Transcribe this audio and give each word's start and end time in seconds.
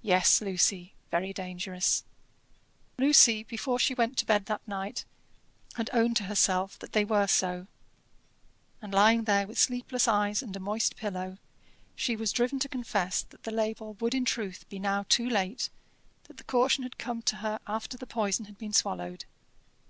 Yes, 0.00 0.40
Lucy, 0.40 0.94
very 1.10 1.34
dangerous. 1.34 2.02
Lucy, 2.96 3.42
before 3.42 3.78
she 3.78 3.92
went 3.92 4.16
to 4.16 4.24
bed 4.24 4.46
that 4.46 4.66
night, 4.66 5.04
had 5.74 5.90
owned 5.92 6.16
to 6.16 6.22
herself 6.22 6.78
that 6.78 6.92
they 6.92 7.04
were 7.04 7.26
so; 7.26 7.66
and 8.80 8.94
lying 8.94 9.24
there 9.24 9.46
with 9.46 9.58
sleepless 9.58 10.08
eyes 10.08 10.42
and 10.42 10.56
a 10.56 10.60
moist 10.60 10.96
pillow, 10.96 11.36
she 11.94 12.16
was 12.16 12.32
driven 12.32 12.58
to 12.60 12.70
confess 12.70 13.20
that 13.20 13.42
the 13.42 13.50
label 13.52 13.92
would 14.00 14.14
in 14.14 14.24
truth 14.24 14.66
be 14.70 14.78
now 14.78 15.04
too 15.10 15.28
late, 15.28 15.68
that 16.24 16.38
the 16.38 16.44
caution 16.44 16.82
had 16.82 16.96
come 16.96 17.20
to 17.20 17.36
her 17.44 17.60
after 17.66 17.98
the 17.98 18.06
poison 18.06 18.46
had 18.46 18.56
been 18.56 18.72
swallowed. 18.72 19.26